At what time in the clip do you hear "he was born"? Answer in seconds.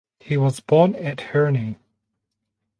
0.19-0.95